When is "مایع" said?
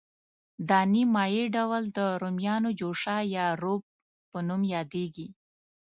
1.15-1.45